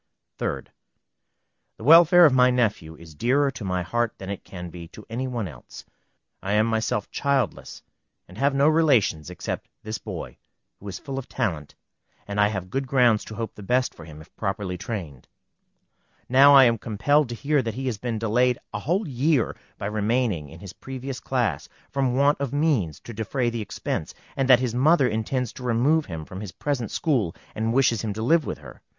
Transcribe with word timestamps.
3d. 0.39 0.65
The 1.77 1.83
welfare 1.83 2.25
of 2.25 2.33
my 2.33 2.49
nephew 2.49 2.95
is 2.95 3.13
dearer 3.13 3.51
to 3.51 3.63
my 3.63 3.83
heart 3.83 4.15
than 4.17 4.31
it 4.31 4.43
can 4.43 4.71
be 4.71 4.87
to 4.87 5.05
any 5.11 5.27
one 5.27 5.47
else. 5.47 5.85
I 6.41 6.53
am 6.53 6.65
myself 6.65 7.11
childless, 7.11 7.83
and 8.27 8.35
have 8.35 8.55
no 8.55 8.67
relations 8.67 9.29
except 9.29 9.67
this 9.83 9.99
boy, 9.99 10.37
who 10.79 10.87
is 10.87 10.97
full 10.97 11.19
of 11.19 11.29
talent, 11.29 11.75
and 12.27 12.41
I 12.41 12.47
have 12.47 12.71
good 12.71 12.87
grounds 12.87 13.23
to 13.25 13.35
hope 13.35 13.53
the 13.53 13.61
best 13.61 13.93
for 13.93 14.05
him, 14.05 14.21
if 14.21 14.35
properly 14.35 14.75
trained. 14.75 15.27
Now 16.27 16.55
I 16.55 16.63
am 16.63 16.79
compelled 16.79 17.29
to 17.29 17.35
hear 17.35 17.61
that 17.61 17.75
he 17.75 17.85
has 17.85 17.99
been 17.99 18.17
delayed 18.17 18.57
a 18.73 18.79
whole 18.79 19.07
year 19.07 19.55
by 19.77 19.85
remaining 19.85 20.49
in 20.49 20.61
his 20.61 20.73
previous 20.73 21.19
class, 21.19 21.69
from 21.91 22.15
want 22.15 22.41
of 22.41 22.51
means 22.51 22.99
to 23.01 23.13
defray 23.13 23.51
the 23.51 23.61
expense, 23.61 24.15
and 24.35 24.49
that 24.49 24.61
his 24.61 24.73
mother 24.73 25.07
intends 25.07 25.53
to 25.53 25.63
remove 25.63 26.07
him 26.07 26.25
from 26.25 26.41
his 26.41 26.53
present 26.53 26.89
school, 26.89 27.35
and 27.53 27.71
wishes 27.71 28.01
him 28.01 28.13
to 28.13 28.23
live 28.23 28.47
with 28.47 28.57
her. 28.57 28.81